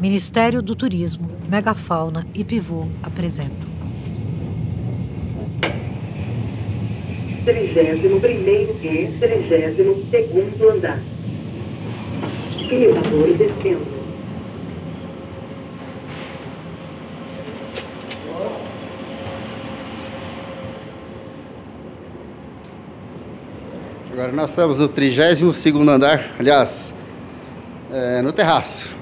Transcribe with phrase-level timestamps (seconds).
[0.00, 3.68] Ministério do Turismo, Megafauna e Pivô apresentam.
[7.44, 10.98] 31 primeiro e 32 segundo andar.
[12.70, 14.00] Elevador descendo.
[24.10, 26.94] Agora nós estamos no 32 andar, aliás,
[27.92, 28.99] é, no terraço.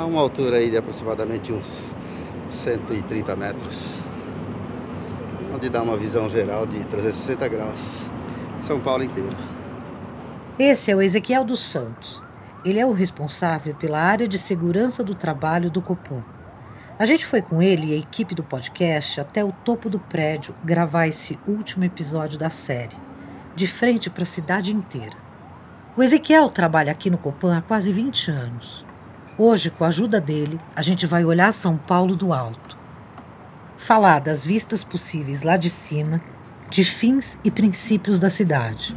[0.00, 1.94] A uma altura aí de aproximadamente uns
[2.48, 3.96] 130 metros.
[5.54, 8.06] Onde dá uma visão geral de 360 graus.
[8.58, 9.36] São Paulo inteiro.
[10.58, 12.22] Esse é o Ezequiel dos Santos.
[12.64, 16.24] Ele é o responsável pela área de segurança do trabalho do Copan.
[16.98, 20.54] A gente foi com ele e a equipe do podcast até o topo do prédio
[20.64, 22.96] gravar esse último episódio da série
[23.54, 25.18] de frente para a cidade inteira.
[25.94, 28.89] O Ezequiel trabalha aqui no Copan há quase 20 anos.
[29.42, 32.76] Hoje, com a ajuda dele, a gente vai olhar São Paulo do alto.
[33.78, 36.20] Falar das vistas possíveis lá de cima,
[36.68, 38.94] de fins e princípios da cidade.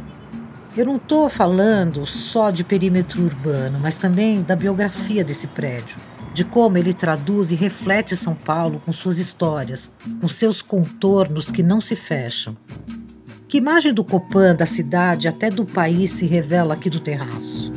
[0.76, 5.96] Eu não estou falando só de perímetro urbano, mas também da biografia desse prédio,
[6.34, 11.62] de como ele traduz e reflete São Paulo com suas histórias, com seus contornos que
[11.62, 12.54] não se fecham,
[13.48, 17.72] que imagem do Copan, da cidade, até do país se revela aqui do terraço?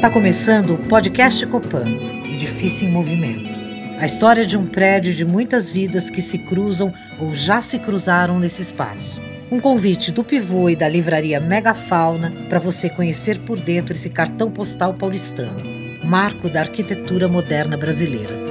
[0.00, 1.84] Está começando o podcast Copan,
[2.24, 3.50] Edifício em Movimento.
[3.98, 8.38] A história de um prédio de muitas vidas que se cruzam ou já se cruzaram
[8.38, 9.20] nesse espaço.
[9.50, 14.50] Um convite do Pivô e da livraria Megafauna para você conhecer por dentro esse cartão
[14.50, 15.60] postal paulistano,
[16.02, 18.49] marco da arquitetura moderna brasileira.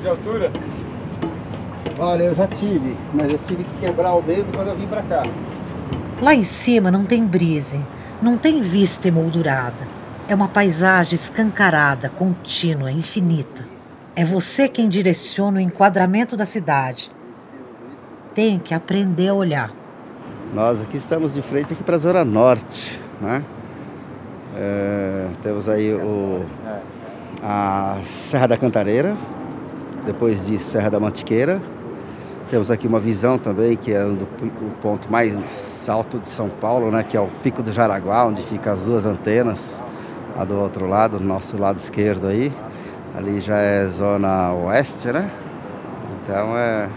[0.00, 0.50] De altura?
[1.98, 5.02] Olha, eu já tive, mas eu tive que quebrar o medo quando eu vim para
[5.02, 5.22] cá.
[6.20, 7.84] Lá em cima não tem brise,
[8.22, 9.86] não tem vista emoldurada.
[10.28, 13.64] É uma paisagem escancarada, contínua, infinita.
[14.16, 17.10] É você quem direciona o enquadramento da cidade.
[18.34, 19.70] Tem que aprender a olhar.
[20.54, 23.44] Nós aqui estamos de frente aqui para a Zona Norte, né?
[24.56, 26.44] É, temos aí o,
[27.42, 29.16] a Serra da Cantareira,
[30.04, 31.60] depois de Serra da Mantiqueira,
[32.50, 36.90] temos aqui uma visão também, que é do, o ponto mais alto de São Paulo,
[36.90, 39.80] né, que é o Pico do Jaraguá, onde ficam as duas antenas,
[40.36, 42.52] lá do outro lado, do nosso lado esquerdo aí.
[43.14, 45.30] Ali já é zona oeste, né?
[46.22, 46.88] Então é,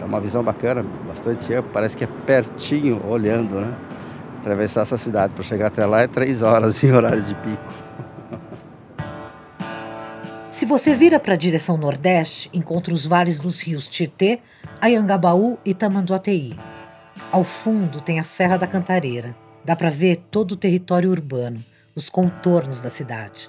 [0.00, 3.74] é uma visão bacana, bastante ampla, parece que é pertinho olhando, né?
[4.40, 7.83] Atravessar essa cidade para chegar até lá é três horas em horário de pico.
[10.54, 14.38] Se você vira para a direção nordeste, encontra os vales dos rios Tietê,
[14.80, 16.56] Ayangabaú e Tamanduateí.
[17.32, 19.36] Ao fundo tem a Serra da Cantareira.
[19.64, 21.64] Dá para ver todo o território urbano,
[21.96, 23.48] os contornos da cidade.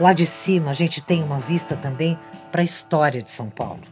[0.00, 2.18] Lá de cima a gente tem uma vista também
[2.50, 3.82] para a história de São Paulo.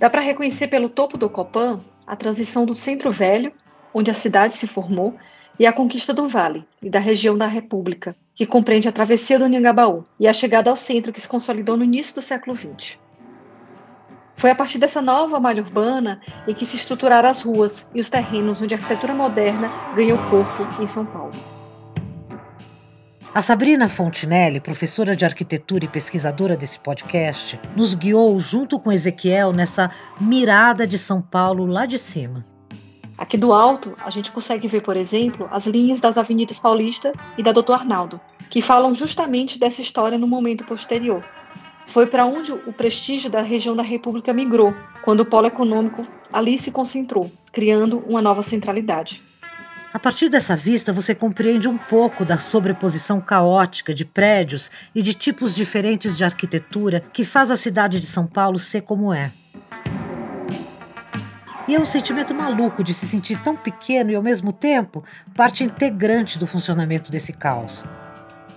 [0.00, 3.52] Dá para reconhecer pelo topo do Copan a transição do Centro Velho,
[3.94, 5.14] onde a cidade se formou,
[5.56, 9.46] e a conquista do Vale e da região da República, que compreende a travessia do
[9.46, 12.98] Anhangabaú e a chegada ao centro que se consolidou no início do século XX.
[14.34, 18.10] Foi a partir dessa nova malha urbana em que se estruturaram as ruas e os
[18.10, 21.32] terrenos onde a arquitetura moderna ganhou corpo em São Paulo.
[23.34, 29.52] A Sabrina Fontinelli, professora de arquitetura e pesquisadora desse podcast, nos guiou junto com Ezequiel
[29.52, 32.55] nessa mirada de São Paulo lá de cima.
[33.18, 37.42] Aqui do alto, a gente consegue ver, por exemplo, as linhas das Avenidas Paulista e
[37.42, 41.24] da Doutor Arnaldo, que falam justamente dessa história no momento posterior.
[41.86, 46.58] Foi para onde o prestígio da região da República migrou, quando o polo econômico ali
[46.58, 49.22] se concentrou, criando uma nova centralidade.
[49.94, 55.14] A partir dessa vista, você compreende um pouco da sobreposição caótica de prédios e de
[55.14, 59.32] tipos diferentes de arquitetura que faz a cidade de São Paulo ser como é.
[61.68, 65.02] E é um sentimento maluco de se sentir tão pequeno e, ao mesmo tempo,
[65.34, 67.84] parte integrante do funcionamento desse caos,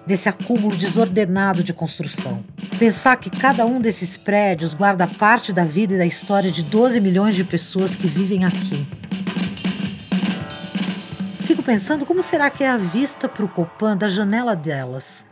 [0.05, 2.43] desse acúmulo desordenado de construção.
[2.77, 7.01] Pensar que cada um desses prédios guarda parte da vida e da história de 12
[7.01, 8.87] milhões de pessoas que vivem aqui.
[11.45, 15.25] Fico pensando como será que é a vista para o Copan da janela delas.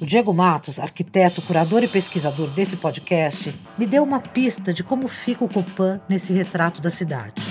[0.00, 5.08] O Diego Matos, arquiteto, curador e pesquisador desse podcast, me deu uma pista de como
[5.08, 7.42] fica o Copan nesse retrato da cidade.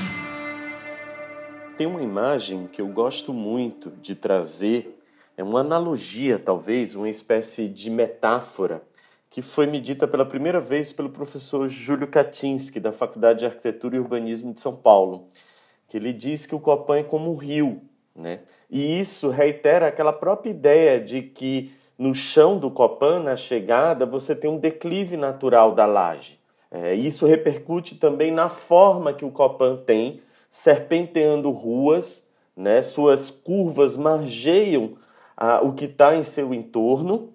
[1.77, 4.93] Tem uma imagem que eu gosto muito de trazer,
[5.35, 8.81] é uma analogia, talvez, uma espécie de metáfora,
[9.29, 13.97] que foi me dita pela primeira vez pelo professor Júlio Kaczynski, da Faculdade de Arquitetura
[13.97, 15.27] e Urbanismo de São Paulo,
[15.89, 17.81] que ele diz que o Copan é como um rio,
[18.15, 18.39] né?
[18.69, 24.35] E isso reitera aquela própria ideia de que no chão do Copan, na chegada, você
[24.35, 26.39] tem um declive natural da laje.
[26.69, 30.21] É, isso repercute também na forma que o Copan tem,
[30.51, 32.81] serpenteando ruas, né?
[32.81, 34.93] suas curvas margeiam
[35.35, 37.33] ah, o que está em seu entorno.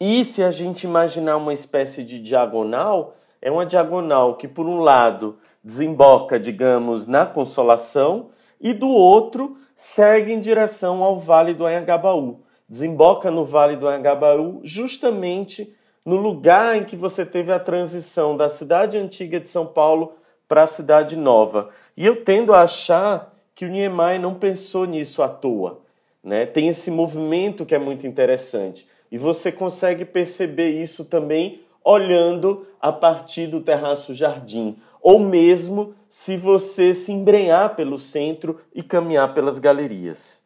[0.00, 4.80] E se a gente imaginar uma espécie de diagonal, é uma diagonal que, por um
[4.80, 8.30] lado, desemboca, digamos, na Consolação,
[8.60, 14.60] e do outro, segue em direção ao Vale do Anhangabaú desemboca no Vale do Anhangabaú,
[14.62, 15.74] justamente
[16.04, 20.14] no lugar em que você teve a transição da cidade antiga de São Paulo
[20.46, 21.70] para a cidade nova.
[21.96, 25.80] E eu tendo a achar que o Niemeyer não pensou nisso à toa.
[26.22, 26.46] Né?
[26.46, 28.86] Tem esse movimento que é muito interessante.
[29.10, 36.36] E você consegue perceber isso também olhando a partir do terraço jardim, ou mesmo se
[36.36, 40.42] você se embrenhar pelo centro e caminhar pelas galerias.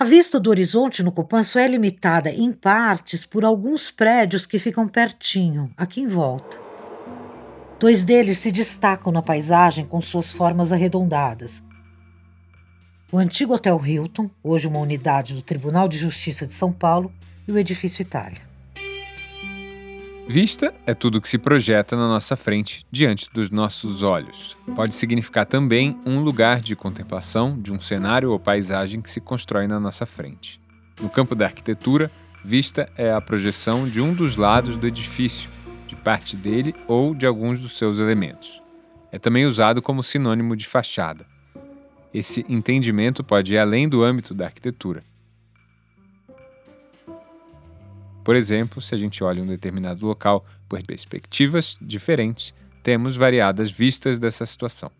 [0.00, 4.56] A vista do horizonte no Copan só é limitada em partes por alguns prédios que
[4.56, 6.56] ficam pertinho, aqui em volta.
[7.80, 11.64] Dois deles se destacam na paisagem com suas formas arredondadas.
[13.10, 17.12] O antigo Hotel Hilton, hoje uma unidade do Tribunal de Justiça de São Paulo,
[17.48, 18.47] e o Edifício Itália.
[20.30, 24.58] Vista é tudo que se projeta na nossa frente, diante dos nossos olhos.
[24.76, 29.66] Pode significar também um lugar de contemplação de um cenário ou paisagem que se constrói
[29.66, 30.60] na nossa frente.
[31.00, 32.10] No campo da arquitetura,
[32.44, 35.48] vista é a projeção de um dos lados do edifício,
[35.86, 38.62] de parte dele ou de alguns dos seus elementos.
[39.10, 41.24] É também usado como sinônimo de fachada.
[42.12, 45.02] Esse entendimento pode ir além do âmbito da arquitetura.
[48.28, 52.52] Por exemplo, se a gente olha um determinado local por perspectivas diferentes,
[52.82, 54.90] temos variadas vistas dessa situação.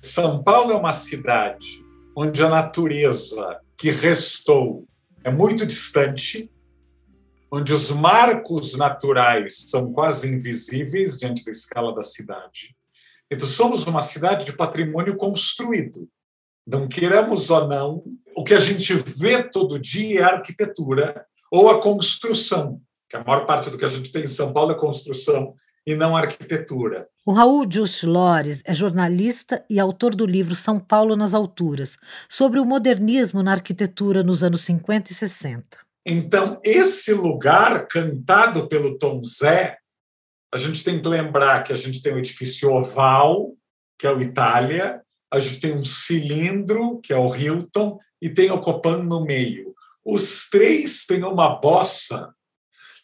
[0.00, 1.84] São Paulo é uma cidade
[2.16, 4.88] onde a natureza que restou
[5.22, 6.50] é muito distante,
[7.52, 12.74] onde os marcos naturais são quase invisíveis diante da escala da cidade.
[13.30, 16.08] Então, somos uma cidade de patrimônio construído.
[16.66, 18.02] Não queiramos ou não,
[18.34, 23.46] o que a gente vê todo dia é arquitetura ou a construção, que a maior
[23.46, 25.54] parte do que a gente tem em São Paulo é construção
[25.86, 27.08] e não arquitetura.
[27.24, 31.96] O Raul Just Lores é jornalista e autor do livro São Paulo nas Alturas,
[32.28, 35.78] sobre o modernismo na arquitetura nos anos 50 e 60.
[36.04, 39.78] Então, esse lugar cantado pelo Tom Zé,
[40.52, 43.54] a gente tem que lembrar que a gente tem um edifício oval,
[43.98, 48.50] que é o Itália, a gente tem um cilindro, que é o Hilton, e tem
[48.50, 49.67] o Copan no meio.
[50.10, 52.32] Os três têm uma bossa.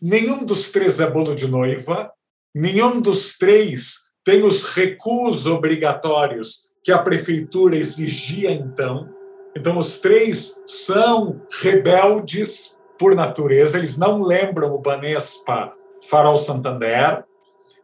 [0.01, 2.11] Nenhum dos três é bolo de noiva.
[2.55, 9.07] Nenhum dos três tem os recuos obrigatórios que a prefeitura exigia então.
[9.55, 15.73] Então, os três são rebeldes por natureza, eles não lembram o Banespa
[16.09, 17.23] Farol Santander,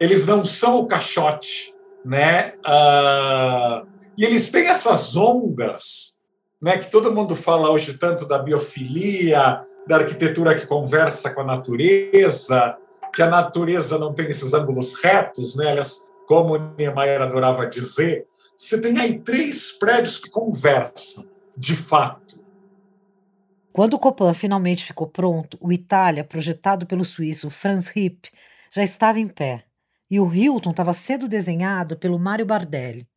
[0.01, 1.75] eles não são o caixote,
[2.05, 2.55] né?
[2.67, 3.87] Uh,
[4.17, 6.10] e eles têm essas ondas
[6.61, 11.45] né, que todo mundo fala hoje tanto da biofilia, da arquitetura que conversa com a
[11.45, 12.77] natureza,
[13.15, 15.71] que a natureza não tem esses ângulos retos, né?
[15.71, 18.27] Aliás, como Niemeyer adorava dizer,
[18.57, 21.27] você tem aí três prédios que conversam,
[21.57, 22.39] de fato.
[23.73, 28.31] Quando o Copan finalmente ficou pronto, o Itália, projetado pelo suíço Franz Hipp,
[28.71, 29.65] já estava em pé,
[30.11, 33.09] e o Hilton estava sendo desenhado pelo Mário Bardelli.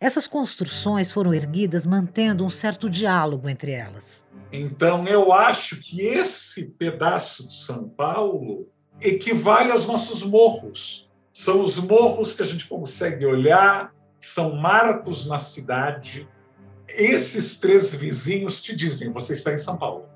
[0.00, 4.24] Essas construções foram erguidas mantendo um certo diálogo entre elas.
[4.52, 8.68] Então, eu acho que esse pedaço de São Paulo
[9.00, 11.10] equivale aos nossos morros.
[11.32, 16.28] São os morros que a gente consegue olhar, que são marcos na cidade.
[16.88, 20.06] Esses três vizinhos te dizem: você está em São Paulo.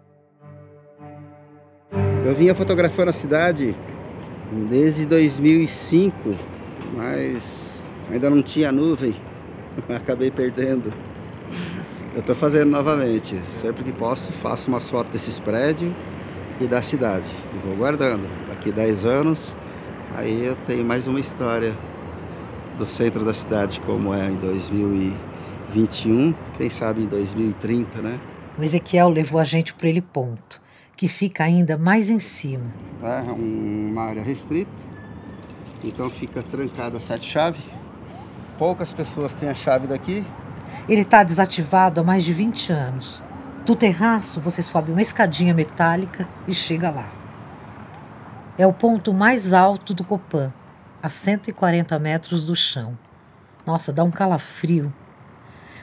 [2.25, 3.75] Eu vinha fotografando a cidade
[4.68, 6.14] desde 2005,
[6.94, 9.27] mas ainda não tinha nuvem.
[9.94, 10.92] acabei perdendo.
[12.14, 13.38] Eu estou fazendo novamente.
[13.50, 15.92] Sempre que posso, faço umas fotos desses prédios
[16.61, 17.30] e da cidade.
[17.54, 18.28] E vou guardando.
[18.49, 19.56] Daqui 10 anos,
[20.14, 21.76] aí eu tenho mais uma história
[22.76, 28.20] do centro da cidade, como é em 2021, quem sabe em 2030, né?
[28.56, 30.61] O Ezequiel levou a gente para ele ponto,
[30.97, 32.73] que fica ainda mais em cima.
[33.02, 34.70] É uma área restrita,
[35.85, 37.77] então fica trancada a sete chaves.
[38.58, 40.26] Poucas pessoas têm a chave daqui.
[40.88, 43.22] Ele está desativado há mais de 20 anos.
[43.64, 47.08] Do terraço, você sobe uma escadinha metálica e chega lá.
[48.58, 50.52] É o ponto mais alto do Copan,
[51.00, 52.98] a 140 metros do chão.
[53.64, 54.92] Nossa, dá um calafrio.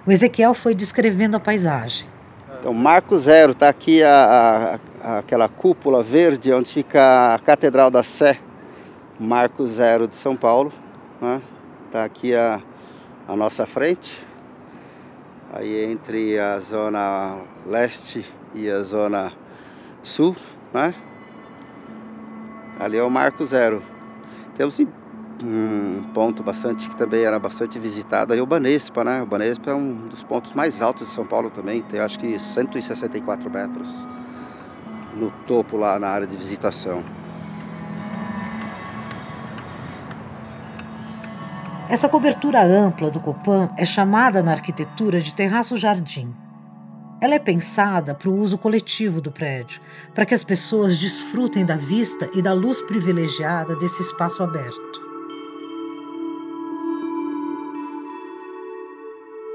[0.06, 2.08] O Ezequiel foi descrevendo a paisagem.
[2.60, 8.04] Então, Marco Zero, está aqui a, a, aquela cúpula verde onde fica a Catedral da
[8.04, 8.40] Sé,
[9.18, 10.74] Marco Zero de São Paulo.
[11.22, 11.42] Né?
[11.96, 12.62] Tá aqui a,
[13.26, 14.22] a nossa frente.
[15.54, 19.32] Aí entre a zona leste e a zona
[20.04, 20.36] sul,
[20.74, 20.94] né?
[22.78, 23.82] Ali é o Marco Zero.
[24.58, 24.78] Temos
[25.42, 29.22] um ponto bastante que também era bastante visitado aí o Banespa, né?
[29.22, 32.38] O Banespa é um dos pontos mais altos de São Paulo também, tem acho que
[32.38, 34.06] 164 metros
[35.14, 37.06] no topo lá na área de visitação.
[41.88, 46.34] Essa cobertura ampla do Copan é chamada na arquitetura de terraço-jardim.
[47.22, 49.80] Ela é pensada para o uso coletivo do prédio,
[50.14, 55.06] para que as pessoas desfrutem da vista e da luz privilegiada desse espaço aberto.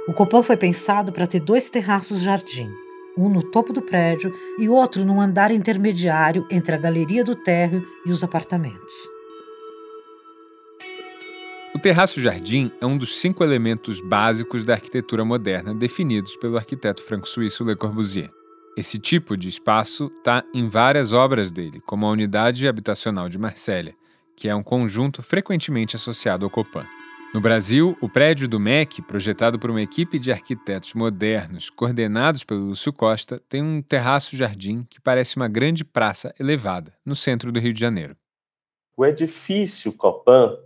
[0.09, 2.71] O Copan foi pensado para ter dois terraços-jardim,
[3.19, 7.85] um no topo do prédio e outro num andar intermediário entre a galeria do térreo
[8.07, 9.20] e os apartamentos.
[11.81, 17.75] Terraço-jardim é um dos cinco elementos básicos da arquitetura moderna definidos pelo arquiteto franco-suíço Le
[17.75, 18.31] Corbusier.
[18.77, 23.93] Esse tipo de espaço está em várias obras dele, como a Unidade Habitacional de Marsella,
[24.37, 26.87] que é um conjunto frequentemente associado ao Copan.
[27.33, 32.67] No Brasil, o prédio do MEC, projetado por uma equipe de arquitetos modernos, coordenados pelo
[32.67, 37.73] Lúcio Costa, tem um terraço-jardim que parece uma grande praça elevada, no centro do Rio
[37.73, 38.15] de Janeiro.
[38.95, 40.59] O edifício Copan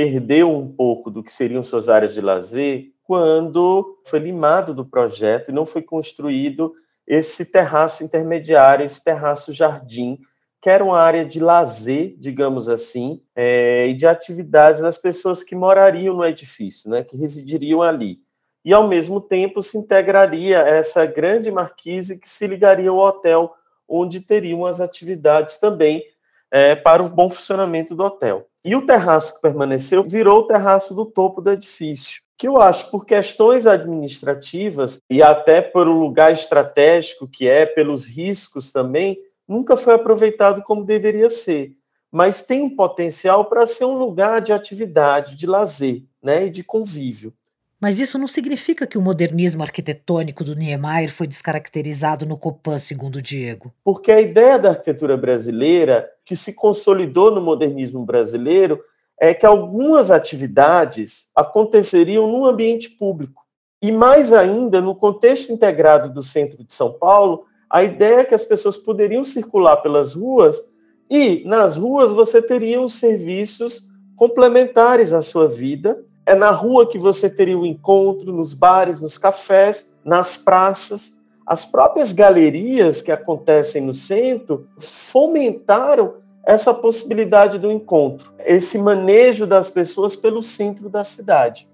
[0.00, 5.50] perdeu um pouco do que seriam suas áreas de lazer quando foi limado do projeto
[5.50, 6.72] e não foi construído
[7.06, 10.18] esse terraço intermediário, esse terraço jardim,
[10.62, 15.54] que era uma área de lazer, digamos assim, é, e de atividades das pessoas que
[15.54, 18.20] morariam no edifício, né, que residiriam ali.
[18.64, 23.52] E, ao mesmo tempo, se integraria essa grande marquise que se ligaria ao hotel,
[23.86, 26.02] onde teriam as atividades também
[26.50, 28.49] é, para o bom funcionamento do hotel.
[28.64, 32.90] E o terraço que permaneceu virou o terraço do topo do edifício, que eu acho,
[32.90, 39.94] por questões administrativas e até por lugar estratégico que é, pelos riscos também, nunca foi
[39.94, 41.72] aproveitado como deveria ser.
[42.12, 46.62] Mas tem um potencial para ser um lugar de atividade, de lazer né, e de
[46.62, 47.32] convívio.
[47.80, 53.22] Mas isso não significa que o modernismo arquitetônico do Niemeyer foi descaracterizado no Copan, segundo
[53.22, 53.72] Diego.
[53.82, 58.78] Porque a ideia da arquitetura brasileira, que se consolidou no modernismo brasileiro,
[59.18, 63.42] é que algumas atividades aconteceriam no ambiente público.
[63.80, 68.34] E mais ainda, no contexto integrado do centro de São Paulo, a ideia é que
[68.34, 70.70] as pessoas poderiam circular pelas ruas
[71.08, 76.98] e nas ruas você teria os serviços complementares à sua vida é na rua que
[76.98, 81.18] você teria o encontro, nos bares, nos cafés, nas praças.
[81.46, 89.68] As próprias galerias que acontecem no centro fomentaram essa possibilidade do encontro, esse manejo das
[89.68, 91.68] pessoas pelo centro da cidade.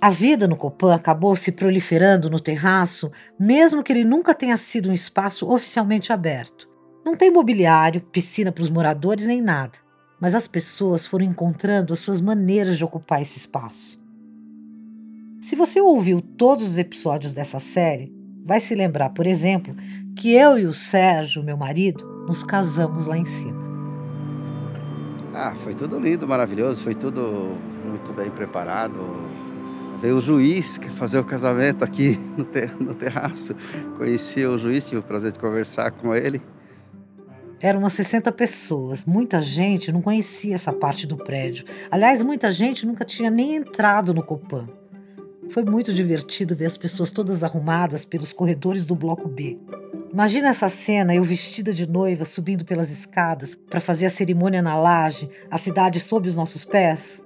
[0.00, 4.90] A vida no Copan acabou se proliferando no terraço, mesmo que ele nunca tenha sido
[4.90, 6.68] um espaço oficialmente aberto.
[7.04, 9.87] Não tem mobiliário, piscina para os moradores nem nada
[10.20, 14.00] mas as pessoas foram encontrando as suas maneiras de ocupar esse espaço.
[15.40, 18.12] Se você ouviu todos os episódios dessa série,
[18.44, 19.74] vai se lembrar, por exemplo,
[20.16, 23.68] que eu e o Sérgio, meu marido, nos casamos lá em cima.
[25.32, 29.00] Ah, foi tudo lindo, maravilhoso, foi tudo muito bem preparado.
[30.00, 33.54] Veio o juiz fazer o casamento aqui no, ter no terraço.
[33.96, 36.42] Conheci o juiz, tive o prazer de conversar com ele.
[37.60, 39.04] Eram umas 60 pessoas.
[39.04, 41.64] Muita gente não conhecia essa parte do prédio.
[41.90, 44.68] Aliás, muita gente nunca tinha nem entrado no Copan.
[45.50, 49.58] Foi muito divertido ver as pessoas todas arrumadas pelos corredores do bloco B.
[50.12, 54.78] Imagina essa cena, eu vestida de noiva subindo pelas escadas para fazer a cerimônia na
[54.78, 57.22] laje, a cidade sob os nossos pés.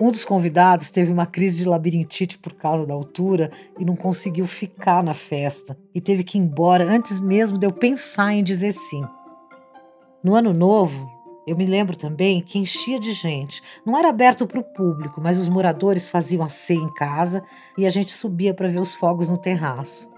[0.00, 4.46] Um dos convidados teve uma crise de labirintite por causa da altura e não conseguiu
[4.46, 8.72] ficar na festa e teve que ir embora antes mesmo de eu pensar em dizer
[8.72, 9.02] sim.
[10.22, 11.10] No ano novo,
[11.44, 13.60] eu me lembro também que enchia de gente.
[13.84, 17.42] Não era aberto para o público, mas os moradores faziam a ceia em casa
[17.76, 20.08] e a gente subia para ver os fogos no terraço.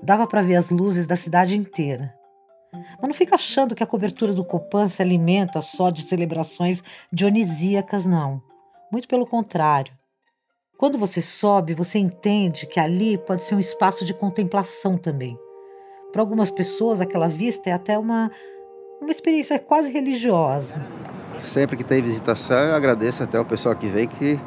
[0.00, 2.14] Dava para ver as luzes da cidade inteira.
[2.72, 8.06] Mas não fica achando que a cobertura do Copan se alimenta só de celebrações dionisíacas,
[8.06, 8.40] não.
[8.92, 9.92] Muito pelo contrário.
[10.78, 15.36] Quando você sobe, você entende que ali pode ser um espaço de contemplação também.
[16.12, 18.30] Para algumas pessoas, aquela vista é até uma,
[19.04, 20.76] uma experiência quase religiosa.
[21.44, 24.40] Sempre que tem visitação, eu agradeço até o pessoal que vem, que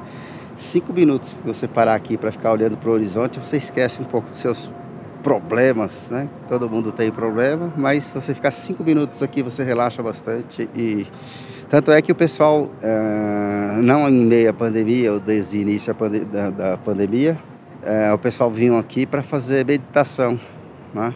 [0.55, 4.05] cinco minutos que você parar aqui para ficar olhando para o horizonte, você esquece um
[4.05, 4.71] pouco dos seus
[5.21, 6.27] problemas, né?
[6.47, 11.05] Todo mundo tem problema, mas se você ficar cinco minutos aqui, você relaxa bastante e
[11.69, 15.93] tanto é que o pessoal, eh, não em meio à pandemia ou desde o início
[16.31, 17.37] da, da pandemia,
[17.83, 20.39] eh, o pessoal vinha aqui para fazer meditação,
[20.93, 21.13] né?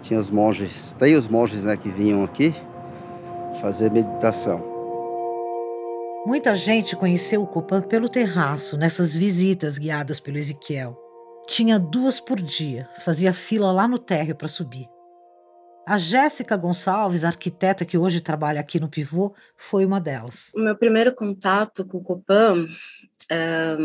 [0.00, 2.54] Tinha os monges, tem os monges né, que vinham aqui
[3.60, 4.64] fazer meditação.
[6.26, 10.96] Muita gente conheceu o Copan pelo terraço, nessas visitas guiadas pelo Ezequiel.
[11.46, 14.86] Tinha duas por dia, fazia fila lá no térreo para subir.
[15.86, 20.50] A Jéssica Gonçalves, arquiteta que hoje trabalha aqui no Pivô, foi uma delas.
[20.54, 22.66] O meu primeiro contato com o Copan
[23.30, 23.76] é,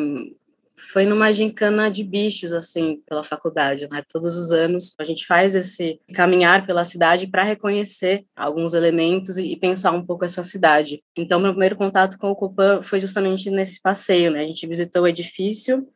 [0.76, 4.04] foi numa gincana de bichos, assim, pela faculdade, né?
[4.12, 9.56] Todos os anos a gente faz esse caminhar pela cidade para reconhecer alguns elementos e,
[9.56, 11.04] pensar um pouco essa cidade.
[11.16, 14.42] Então, meu primeiro contato com o Copan foi justamente nesse passeio, né?
[14.42, 15.88] A gente visitou o edifício,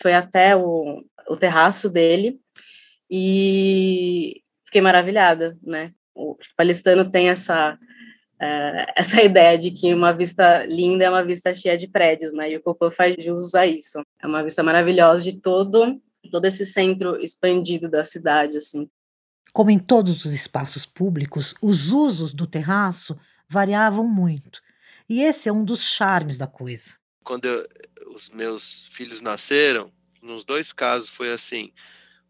[0.00, 2.38] foi até o, o terraço dele
[3.10, 5.92] e fiquei maravilhada, né?
[6.14, 7.78] O palestano tem essa
[8.42, 12.50] uh, essa ideia de que uma vista linda é uma vista cheia de prédios, né?
[12.50, 14.02] E o Copan faz jus a isso.
[14.20, 16.00] É uma vista maravilhosa de todo
[16.32, 18.88] todo esse centro expandido da cidade, assim.
[19.52, 24.62] Como em todos os espaços públicos, os usos do terraço variavam muito.
[25.08, 26.94] E esse é um dos charmes da coisa.
[27.22, 27.68] Quando eu,
[28.14, 31.70] os meus filhos nasceram, nos dois casos foi assim: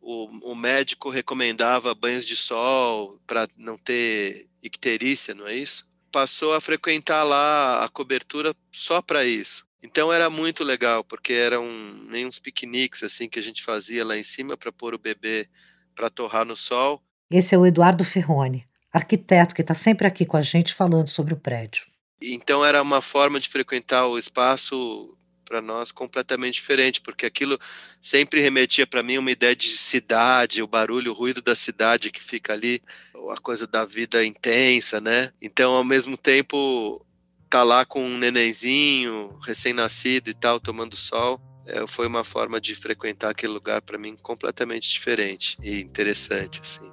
[0.00, 5.88] o, o médico recomendava banhos de sol para não ter icterícia, não é isso?
[6.12, 9.66] Passou a frequentar lá a cobertura só para isso.
[9.82, 11.66] Então era muito legal, porque eram
[12.08, 15.48] nem uns piqueniques assim que a gente fazia lá em cima para pôr o bebê
[15.94, 17.02] para torrar no sol.
[17.30, 21.34] Esse é o Eduardo Ferrone, arquiteto que está sempre aqui com a gente falando sobre
[21.34, 21.86] o prédio.
[22.20, 27.58] Então era uma forma de frequentar o espaço para nós completamente diferente, porque aquilo
[28.00, 32.22] sempre remetia para mim uma ideia de cidade, o barulho, o ruído da cidade que
[32.22, 32.82] fica ali,
[33.30, 35.32] a coisa da vida intensa, né?
[35.40, 37.04] Então, ao mesmo tempo,
[37.50, 42.74] tá lá com um nenenzinho, recém-nascido e tal, tomando sol, é, foi uma forma de
[42.74, 46.90] frequentar aquele lugar para mim completamente diferente e interessante, assim.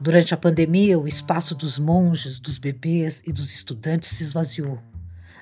[0.00, 4.80] Durante a pandemia, o espaço dos monges, dos bebês e dos estudantes se esvaziou.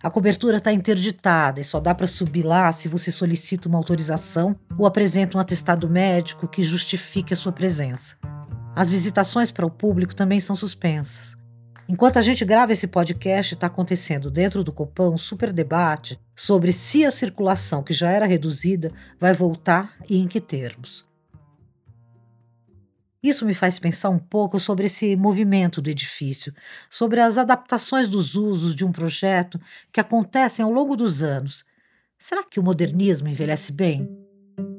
[0.06, 4.54] A cobertura está interditada e só dá para subir lá se você solicita uma autorização
[4.78, 8.14] ou apresenta um atestado médico que justifique a sua presença.
[8.72, 11.36] As visitações para o público também são suspensas.
[11.88, 16.72] Enquanto a gente grava esse podcast, está acontecendo dentro do Copão um super debate sobre
[16.72, 21.04] se a circulação, que já era reduzida, vai voltar e em que termos.
[23.26, 26.54] Isso me faz pensar um pouco sobre esse movimento do edifício,
[26.88, 29.60] sobre as adaptações dos usos de um projeto
[29.92, 31.64] que acontecem ao longo dos anos.
[32.16, 34.08] Será que o modernismo envelhece bem?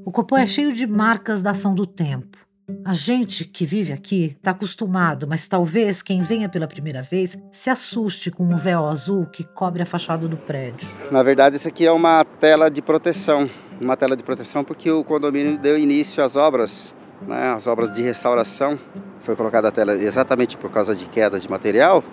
[0.05, 2.37] O Copom é cheio de marcas da ação do tempo.
[2.85, 7.69] A gente que vive aqui está acostumado, mas talvez quem venha pela primeira vez se
[7.69, 10.87] assuste com um véu azul que cobre a fachada do prédio.
[11.11, 13.49] Na verdade, isso aqui é uma tela de proteção.
[13.81, 18.01] Uma tela de proteção porque o condomínio deu início às obras né, as obras de
[18.01, 18.77] restauração,
[19.21, 22.03] foi colocada a tela exatamente por causa de queda de material,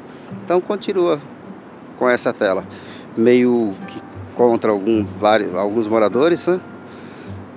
[0.44, 1.20] então continua
[1.98, 2.66] com essa tela.
[3.16, 4.00] Meio que
[4.34, 6.60] contra algum, vários, alguns moradores, né?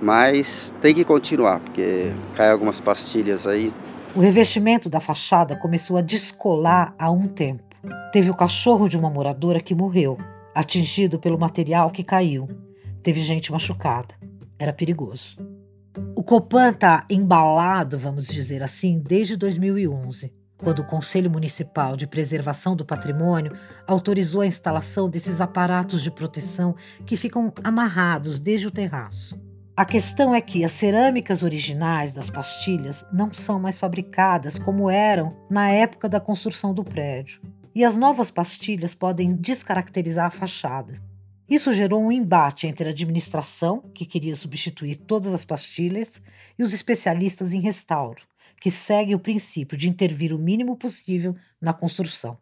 [0.00, 3.72] mas tem que continuar, porque cai algumas pastilhas aí.
[4.14, 7.62] O revestimento da fachada começou a descolar há um tempo.
[8.12, 10.18] Teve o cachorro de uma moradora que morreu,
[10.54, 12.48] atingido pelo material que caiu.
[13.02, 14.14] Teve gente machucada.
[14.58, 15.36] Era perigoso.
[16.28, 22.84] Copan está embalado, vamos dizer assim, desde 2011, quando o Conselho Municipal de Preservação do
[22.84, 29.40] Patrimônio autorizou a instalação desses aparatos de proteção que ficam amarrados desde o terraço.
[29.74, 35.34] A questão é que as cerâmicas originais das pastilhas não são mais fabricadas como eram
[35.48, 37.40] na época da construção do prédio.
[37.74, 41.07] E as novas pastilhas podem descaracterizar a fachada.
[41.48, 46.22] Isso gerou um embate entre a administração, que queria substituir todas as pastilhas,
[46.58, 48.22] e os especialistas em restauro,
[48.60, 52.38] que seguem o princípio de intervir o mínimo possível na construção.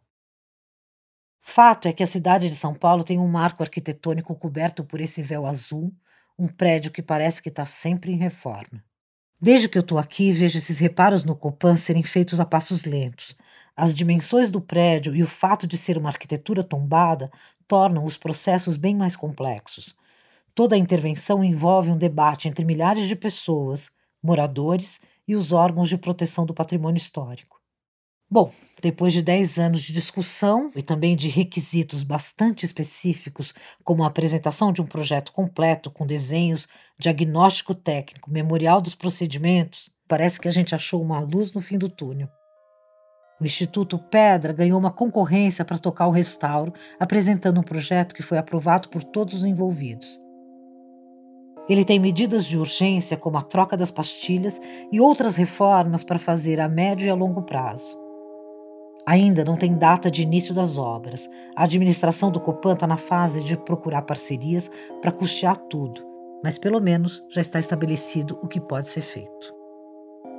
[1.40, 5.22] Fato é que a cidade de São Paulo tem um marco arquitetônico coberto por esse
[5.22, 5.94] véu azul,
[6.36, 8.84] um prédio que parece que está sempre em reforma.
[9.40, 13.36] Desde que eu estou aqui, vejo esses reparos no Copan serem feitos a passos lentos.
[13.76, 17.30] As dimensões do prédio e o fato de ser uma arquitetura tombada
[17.68, 19.94] tornam os processos bem mais complexos.
[20.54, 23.90] Toda a intervenção envolve um debate entre milhares de pessoas,
[24.22, 27.60] moradores e os órgãos de proteção do patrimônio histórico.
[28.28, 33.52] Bom, depois de 10 anos de discussão e também de requisitos bastante específicos,
[33.84, 36.66] como a apresentação de um projeto completo com desenhos,
[36.98, 41.88] diagnóstico técnico, memorial dos procedimentos, parece que a gente achou uma luz no fim do
[41.88, 42.28] túnel.
[43.38, 48.38] O Instituto Pedra ganhou uma concorrência para tocar o restauro, apresentando um projeto que foi
[48.38, 50.18] aprovado por todos os envolvidos.
[51.68, 54.58] Ele tem medidas de urgência, como a troca das pastilhas
[54.90, 57.98] e outras reformas para fazer a médio e a longo prazo.
[59.06, 61.28] Ainda não tem data de início das obras.
[61.54, 64.70] A administração do Copan está na fase de procurar parcerias
[65.02, 66.02] para custear tudo,
[66.42, 69.54] mas pelo menos já está estabelecido o que pode ser feito.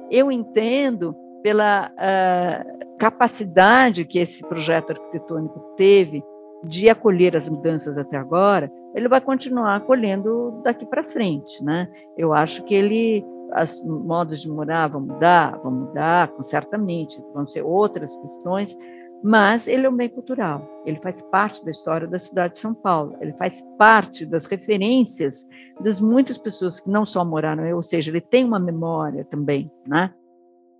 [0.09, 6.23] Eu entendo pela uh, capacidade que esse projeto arquitetônico teve
[6.63, 11.87] de acolher as mudanças até agora, ele vai continuar acolhendo daqui para frente, né?
[12.17, 13.23] Eu acho que ele
[13.55, 18.77] os modos de morar vão mudar, vão mudar, certamente, vão ser outras questões,
[19.23, 22.73] mas ele é um bem cultural, ele faz parte da história da cidade de São
[22.73, 25.47] Paulo, ele faz parte das referências
[25.79, 30.13] das muitas pessoas que não só moraram, ou seja, ele tem uma memória também, né?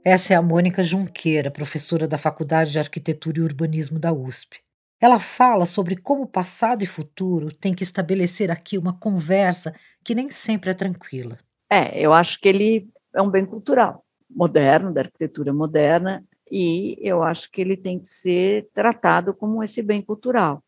[0.04, 4.60] Essa é a Mônica Junqueira, professora da Faculdade de Arquitetura e Urbanismo da USP.
[5.00, 10.32] Ela fala sobre como passado e futuro têm que estabelecer aqui uma conversa que nem
[10.32, 11.38] sempre é tranquila.
[11.70, 17.22] É, eu acho que ele é um bem cultural, moderno, da arquitetura moderna, e eu
[17.22, 20.64] acho que ele tem que ser tratado como esse bem cultural,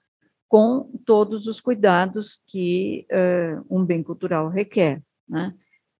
[0.47, 5.01] com todos os cuidados que uh, um bem cultural requer.
[5.27, 5.53] Né?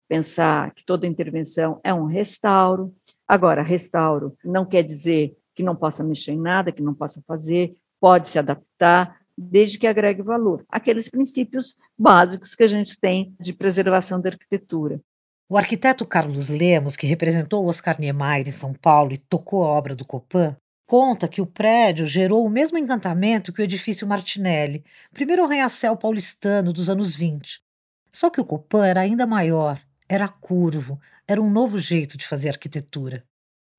[0.08, 2.94] Pensar que toda intervenção é um restauro.
[3.30, 7.76] Agora, restauro não quer dizer que não possa mexer em nada, que não possa fazer,
[8.00, 10.64] pode se adaptar, desde que agregue valor.
[10.68, 15.00] Aqueles princípios básicos que a gente tem de preservação da arquitetura.
[15.48, 19.94] O arquiteto Carlos Lemos, que representou Oscar Niemeyer em São Paulo e tocou a obra
[19.94, 25.44] do Copan, conta que o prédio gerou o mesmo encantamento que o edifício Martinelli, primeiro
[25.44, 27.60] arranha-céu paulistano dos anos 20.
[28.08, 32.48] Só que o Copan era ainda maior, era curvo, era um novo jeito de fazer
[32.48, 33.22] arquitetura.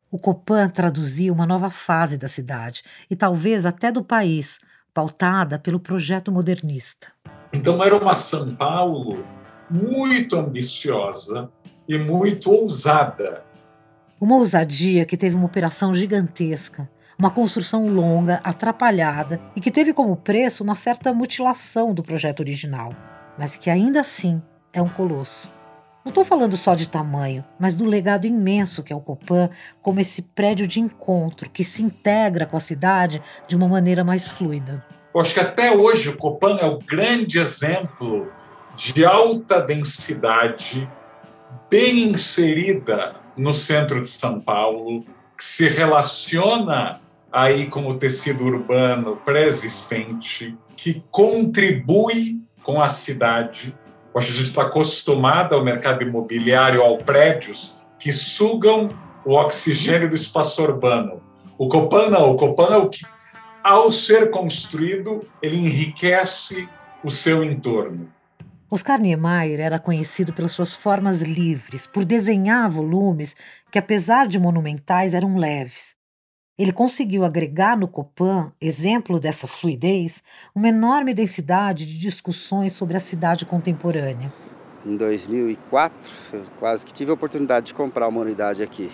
[0.10, 4.58] O Copan traduzia uma nova fase da cidade e talvez até do país,
[4.94, 7.12] pautada pelo projeto modernista.
[7.52, 9.26] Então era uma São Paulo
[9.70, 11.52] muito ambiciosa
[11.86, 13.44] e muito ousada.
[14.20, 16.90] Uma ousadia que teve uma operação gigantesca,
[17.20, 22.96] uma construção longa, atrapalhada e que teve como preço uma certa mutilação do projeto original,
[23.38, 24.42] mas que ainda assim
[24.72, 25.52] é um colosso.
[26.04, 29.50] Não estou falando só de tamanho, mas do legado imenso que é o Copan
[29.82, 34.28] como esse prédio de encontro que se integra com a cidade de uma maneira mais
[34.28, 34.84] fluida.
[35.14, 38.32] Eu acho que até hoje o Copan é o grande exemplo
[38.76, 40.90] de alta densidade,
[41.70, 45.06] bem inserida no centro de São Paulo,
[45.38, 47.00] que se relaciona
[47.32, 53.76] aí com o tecido urbano pré-existente, que contribui com a cidade
[54.16, 58.90] Acho que a gente está acostumado ao mercado imobiliário, ao prédios que sugam
[59.26, 61.22] o oxigênio do espaço urbano.
[61.58, 63.06] O Copan não, o Copan é o que,
[63.64, 66.68] ao ser construído, ele enriquece
[67.04, 68.10] o seu entorno.
[68.70, 73.36] Oscar Niemeyer era conhecido pelas suas formas livres, por desenhar volumes
[73.70, 75.96] que, apesar de monumentais, eram leves.
[76.60, 80.22] Ele conseguiu agregar no Copan, exemplo dessa fluidez,
[80.54, 84.32] uma enorme densidade de discussões sobre a cidade contemporânea.
[84.86, 85.98] Em 2004,
[86.34, 88.92] eu quase que tive a oportunidade de comprar uma unidade aqui.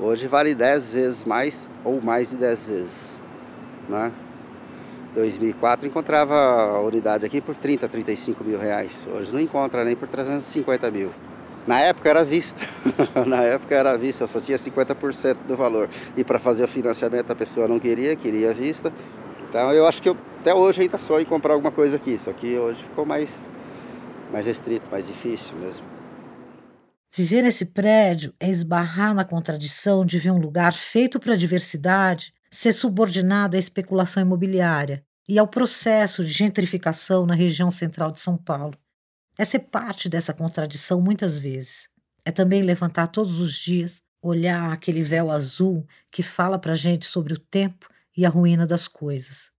[0.00, 3.22] Hoje vale 10 vezes mais ou mais de 10 vezes.
[3.88, 4.12] Né?
[5.14, 9.06] 2004 encontrava a unidade aqui por 30, 35 mil reais.
[9.10, 11.10] Hoje não encontra nem por 350 mil.
[11.68, 12.66] Na época era vista,
[13.28, 15.86] na época era vista, só tinha 50% do valor.
[16.16, 18.90] E para fazer o financiamento a pessoa não queria, queria vista.
[19.46, 22.32] Então eu acho que eu, até hoje ainda sonho em comprar alguma coisa aqui, só
[22.32, 23.50] que hoje ficou mais,
[24.32, 25.84] mais restrito, mais difícil mesmo.
[27.14, 32.32] Viver nesse prédio é esbarrar na contradição de ver um lugar feito para a diversidade
[32.50, 38.38] ser subordinado à especulação imobiliária e ao processo de gentrificação na região central de São
[38.38, 38.72] Paulo.
[39.38, 41.88] É ser parte dessa contradição muitas vezes.
[42.24, 47.32] É também levantar todos os dias, olhar aquele véu azul que fala para gente sobre
[47.32, 49.52] o tempo e a ruína das coisas.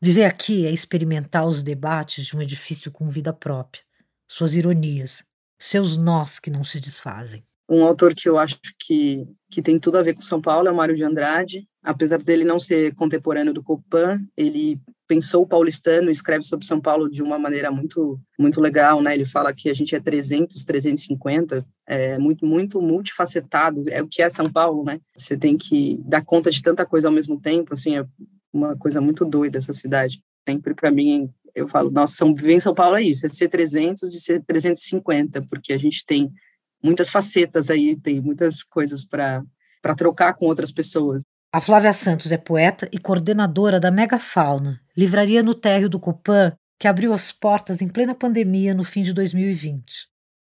[0.00, 3.82] Viver aqui é experimentar os debates de um edifício com vida própria,
[4.28, 5.24] suas ironias,
[5.58, 7.42] seus nós que não se desfazem.
[7.70, 10.70] Um autor que eu acho que, que tem tudo a ver com São Paulo é
[10.70, 11.66] o Mário de Andrade.
[11.82, 14.78] Apesar dele não ser contemporâneo do Copan, ele
[15.12, 19.14] pensou o paulistano escreve sobre São Paulo de uma maneira muito muito legal, né?
[19.14, 24.22] Ele fala que a gente é 300, 350, é muito muito multifacetado, é o que
[24.22, 24.98] é São Paulo, né?
[25.14, 28.06] Você tem que dar conta de tanta coisa ao mesmo tempo, assim, é
[28.50, 30.22] uma coisa muito doida essa cidade.
[30.48, 33.48] Sempre para mim eu falo, nossa, São, viver em São Paulo é isso, é ser
[33.48, 36.32] 300 e ser 350, porque a gente tem
[36.82, 39.42] muitas facetas aí, tem muitas coisas para
[39.82, 41.24] para trocar com outras pessoas.
[41.54, 46.88] A Flávia Santos é poeta e coordenadora da Megafauna, livraria no térreo do Copan, que
[46.88, 50.08] abriu as portas em plena pandemia no fim de 2020.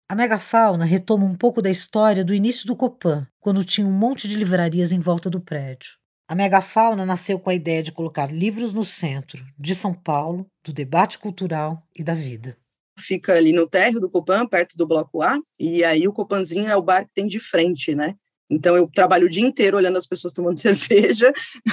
[0.09, 4.27] A Megafauna retoma um pouco da história do início do Copan, quando tinha um monte
[4.27, 5.91] de livrarias em volta do prédio.
[6.27, 10.73] A Megafauna nasceu com a ideia de colocar livros no centro de São Paulo, do
[10.73, 12.57] debate cultural e da vida.
[12.99, 16.75] Fica ali no térreo do Copan, perto do Bloco A, e aí o Copanzinho é
[16.75, 18.15] o bar que tem de frente, né?
[18.49, 21.31] Então eu trabalho o dia inteiro olhando as pessoas tomando cerveja,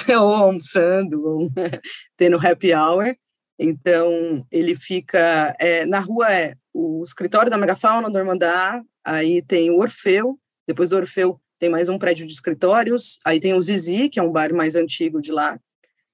[0.09, 1.51] ou almoçando, ou
[2.17, 3.15] tendo happy hour.
[3.59, 9.71] Então ele fica é, na rua é o escritório da Megafauna do Irmandá, aí tem
[9.71, 14.11] o Orfeu, depois do Orfeu tem mais um prédio de escritórios, aí tem o Zizi,
[14.11, 15.59] que é um bar mais antigo de lá,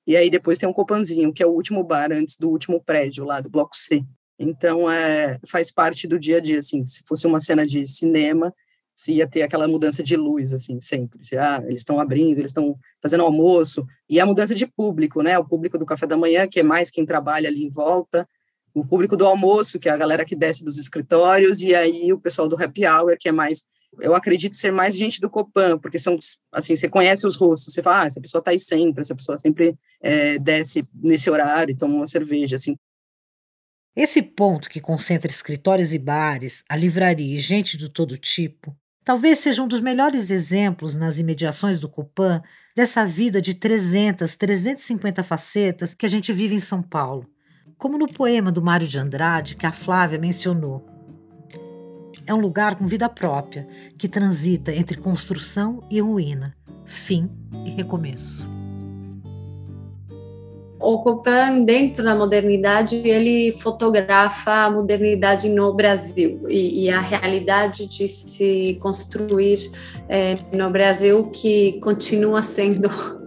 [0.06, 3.24] e aí depois tem o Copanzinho, que é o último bar antes do último prédio
[3.24, 4.04] lá do Bloco C.
[4.38, 8.52] Então, é, faz parte do dia a dia, assim, se fosse uma cena de cinema,
[8.94, 11.24] se ia ter aquela mudança de luz, assim, sempre.
[11.24, 15.38] Se, ah, eles estão abrindo, eles estão fazendo almoço, e a mudança de público, né,
[15.38, 18.28] o público do café da manhã, que é mais quem trabalha ali em volta,
[18.74, 22.18] o público do almoço, que é a galera que desce dos escritórios, e aí o
[22.18, 23.64] pessoal do happy hour, que é mais
[24.00, 26.18] eu acredito ser mais gente do Copan, porque são,
[26.50, 29.36] assim, você conhece os rostos, você fala, ah, essa pessoa está aí sempre, essa pessoa
[29.36, 32.76] sempre é, desce nesse horário e toma uma cerveja, assim.
[33.94, 38.74] Esse ponto que concentra escritórios e bares, a livraria e gente de todo tipo,
[39.04, 42.42] talvez seja um dos melhores exemplos nas imediações do Copan
[42.74, 47.26] dessa vida de 300, 350 facetas que a gente vive em São Paulo.
[47.76, 50.86] Como no poema do Mário de Andrade que a Flávia mencionou,
[52.26, 53.66] é um lugar com vida própria,
[53.98, 57.28] que transita entre construção e ruína, fim
[57.66, 58.61] e recomeço.
[60.82, 67.86] O Copan, dentro da modernidade, ele fotografa a modernidade no Brasil e, e a realidade
[67.86, 69.70] de se construir
[70.08, 73.21] é, no Brasil, que continua sendo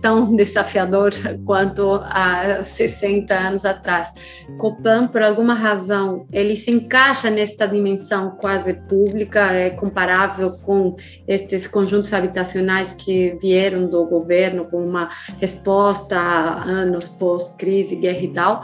[0.00, 1.12] tão desafiador
[1.44, 4.12] quanto há 60 anos atrás.
[4.58, 11.66] Copan, por alguma razão, ele se encaixa nesta dimensão quase pública, é comparável com estes
[11.66, 18.62] conjuntos habitacionais que vieram do governo como uma resposta a anos pós-crise, guerra e tal,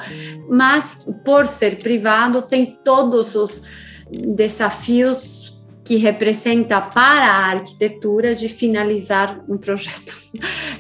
[0.48, 3.62] mas por ser privado tem todos os
[4.10, 10.23] desafios que representa para a arquitetura de finalizar um projeto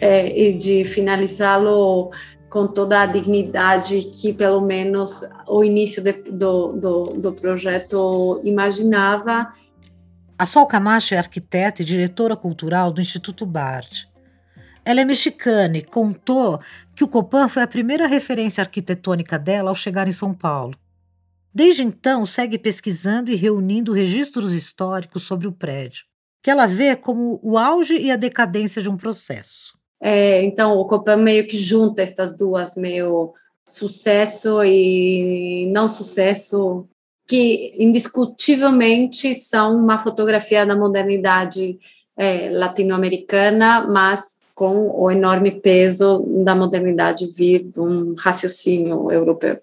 [0.00, 2.10] é, e de finalizá-lo
[2.48, 9.50] com toda a dignidade que pelo menos o início de, do, do, do projeto imaginava.
[10.38, 14.08] A Sol Camacho é arquiteta e diretora cultural do Instituto Bard.
[14.84, 16.60] Ela é mexicana e contou
[16.94, 20.78] que o Copan foi a primeira referência arquitetônica dela ao chegar em São Paulo.
[21.52, 26.04] Desde então, segue pesquisando e reunindo registros históricos sobre o prédio,
[26.44, 29.78] que ela vê como o auge e a decadência de um processo.
[29.98, 33.32] É, então, o Copan meio que junta estas duas, meio
[33.64, 36.86] sucesso e não sucesso,
[37.26, 41.78] que indiscutivelmente são uma fotografia da modernidade
[42.14, 49.62] é, latino-americana, mas com o enorme peso da modernidade vir de um raciocínio europeu.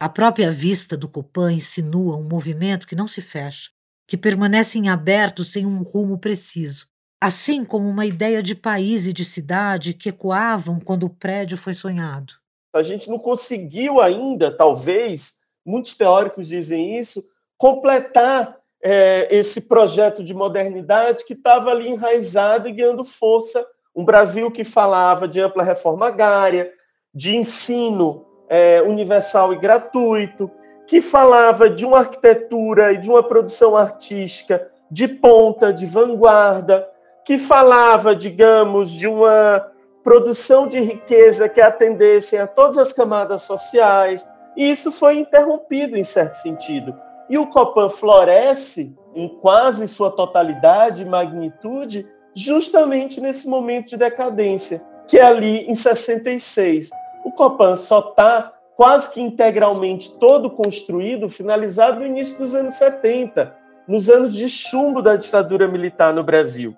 [0.00, 3.68] A própria vista do Copan insinua um movimento que não se fecha,
[4.08, 6.86] que permanece em aberto sem um rumo preciso,
[7.22, 11.74] assim como uma ideia de país e de cidade que ecoavam quando o prédio foi
[11.74, 12.32] sonhado.
[12.74, 17.22] A gente não conseguiu ainda, talvez, muitos teóricos dizem isso,
[17.58, 23.66] completar é, esse projeto de modernidade que estava ali enraizado e ganhando força.
[23.94, 26.72] Um Brasil que falava de ampla reforma agrária,
[27.12, 30.50] de ensino é, universal e gratuito,
[30.88, 36.88] que falava de uma arquitetura e de uma produção artística de ponta, de vanguarda,
[37.26, 39.70] que falava, digamos, de uma
[40.02, 46.02] produção de riqueza que atendesse a todas as camadas sociais, e isso foi interrompido em
[46.02, 46.96] certo sentido.
[47.28, 54.82] E o Copan floresce em quase sua totalidade e magnitude justamente nesse momento de decadência,
[55.06, 56.88] que é ali em 66.
[57.26, 63.58] O Copan só está quase que integralmente todo construído, finalizado no início dos anos 70.
[63.88, 66.76] nos anos de chumbo da ditadura militar no Brasil.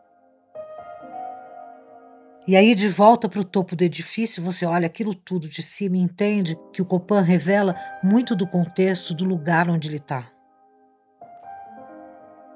[2.47, 5.97] E aí, de volta para o topo do edifício, você olha aquilo tudo de cima
[5.97, 10.31] e entende que o Copan revela muito do contexto do lugar onde ele está.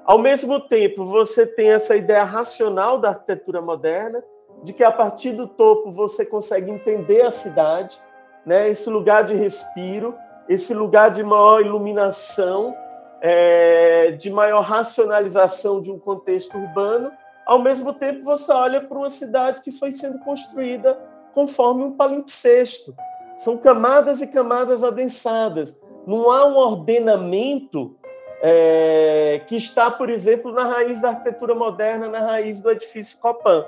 [0.05, 4.23] Ao mesmo tempo, você tem essa ideia racional da arquitetura moderna,
[4.63, 7.99] de que a partir do topo você consegue entender a cidade,
[8.45, 8.69] né?
[8.69, 10.15] esse lugar de respiro,
[10.47, 12.75] esse lugar de maior iluminação,
[13.21, 17.11] é, de maior racionalização de um contexto urbano.
[17.45, 20.97] Ao mesmo tempo, você olha para uma cidade que foi sendo construída
[21.33, 22.95] conforme um palimpsesto.
[23.37, 25.77] São camadas e camadas adensadas.
[26.05, 27.97] Não há um ordenamento
[28.41, 33.65] é, que está, por exemplo, na raiz da arquitetura moderna, na raiz do edifício Copan.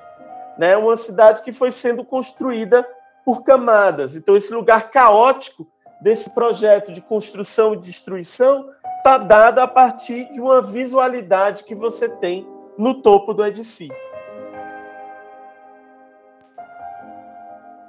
[0.57, 0.77] Né?
[0.77, 2.87] Uma cidade que foi sendo construída
[3.27, 4.15] por camadas.
[4.15, 5.69] Então, esse lugar caótico
[6.01, 12.07] desse projeto de construção e destruição está dado a partir de uma visualidade que você
[12.07, 14.01] tem no topo do edifício.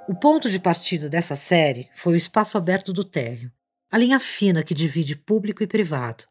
[0.09, 3.49] O ponto de partida dessa série foi o espaço aberto do térreo,
[3.89, 6.25] a linha fina que divide público e privado.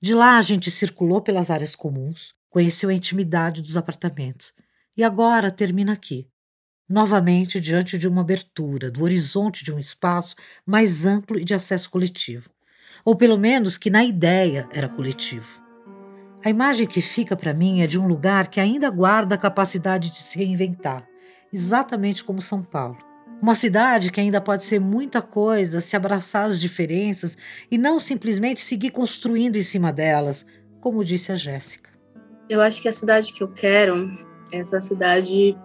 [0.00, 4.54] De lá a gente circulou pelas áreas comuns, conheceu a intimidade dos apartamentos
[4.96, 6.26] e agora termina aqui,
[6.88, 11.90] novamente diante de uma abertura, do horizonte de um espaço mais amplo e de acesso
[11.90, 12.50] coletivo,
[13.04, 15.62] ou pelo menos que na ideia era coletivo.
[16.44, 20.10] A imagem que fica para mim é de um lugar que ainda guarda a capacidade
[20.10, 21.04] de se reinventar,
[21.52, 22.98] exatamente como São Paulo.
[23.42, 27.36] Uma cidade que ainda pode ser muita coisa se abraçar as diferenças
[27.70, 30.46] e não simplesmente seguir construindo em cima delas,
[30.80, 31.90] como disse a Jéssica.
[32.48, 34.08] Eu acho que a cidade que eu quero
[34.52, 35.56] é essa cidade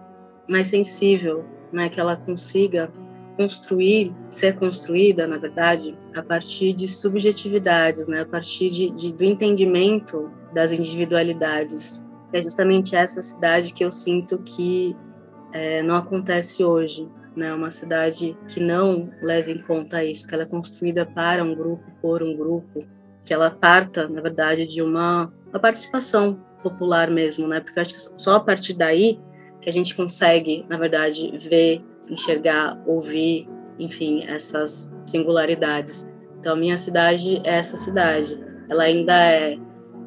[0.48, 2.90] mais sensível, né, que ela consiga
[3.36, 9.24] construir, ser construída, na verdade, a partir de subjetividades, né, a partir de, de, do
[9.24, 12.04] entendimento das individualidades.
[12.32, 14.96] É justamente essa cidade que eu sinto que
[15.52, 20.44] é, não acontece hoje, né, uma cidade que não leva em conta isso, que ela
[20.44, 22.84] é construída para um grupo, por um grupo,
[23.24, 28.22] que ela parta, na verdade, de uma, uma participação popular mesmo, né, porque acho que
[28.22, 29.18] só a partir daí
[29.62, 33.48] que a gente consegue, na verdade, ver, enxergar, ouvir,
[33.78, 36.12] enfim, essas singularidades.
[36.38, 38.38] Então, a minha cidade é essa cidade.
[38.68, 39.56] Ela ainda é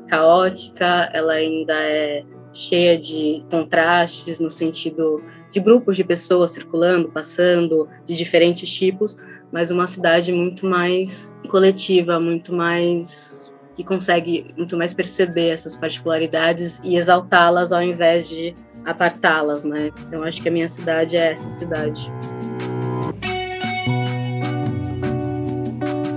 [0.08, 7.88] caótica, ela ainda é cheia de contrastes no sentido de grupos de pessoas circulando, passando,
[8.06, 9.18] de diferentes tipos,
[9.52, 16.80] mas uma cidade muito mais coletiva, muito mais que consegue muito mais perceber essas particularidades
[16.84, 18.56] e exaltá-las ao invés de
[18.86, 19.92] apartá-las, né?
[20.08, 22.12] Então acho que a minha cidade é essa cidade.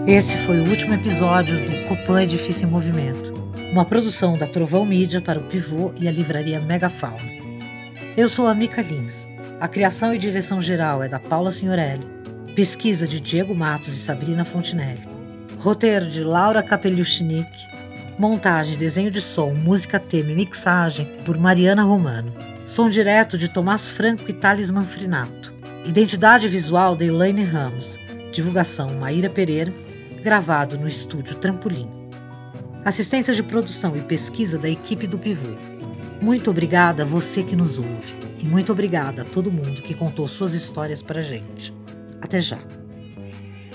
[0.07, 3.35] Esse foi o último episódio do Copan Edifício em Movimento,
[3.73, 7.39] uma produção da Trovão Mídia para o Pivô e a livraria Megafauna.
[8.17, 9.27] Eu sou a Mica Lins.
[9.61, 12.07] A criação e direção geral é da Paula Signorelli.
[12.55, 15.07] Pesquisa de Diego Matos e Sabrina Fontinelli.
[15.59, 17.51] Roteiro de Laura Capelluchnik.
[18.19, 22.33] Montagem, desenho de som, música tema e mixagem por Mariana Romano.
[22.69, 25.55] Som direto de Tomás Franco e Thales Manfrinato.
[25.87, 27.97] Identidade visual de Elaine Ramos.
[28.31, 29.73] Divulgação Maíra Pereira.
[30.23, 31.91] Gravado no estúdio Trampolim.
[32.85, 35.49] Assistência de produção e pesquisa da equipe do Pivô.
[36.21, 38.15] Muito obrigada a você que nos ouve.
[38.39, 41.75] E muito obrigada a todo mundo que contou suas histórias para gente.
[42.21, 42.59] Até já.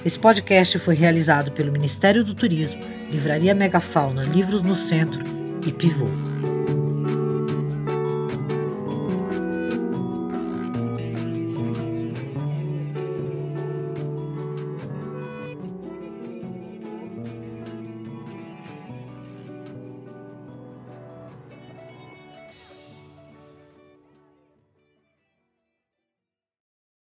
[0.05, 5.23] Esse podcast foi realizado pelo Ministério do Turismo, Livraria Megafauna Livros no Centro
[5.65, 6.32] e Pivô.